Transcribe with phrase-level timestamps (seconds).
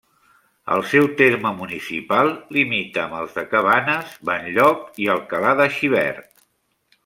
[0.75, 6.31] El seu terme municipal limita amb els de Cabanes, Benlloc i Alcalà de Xivert.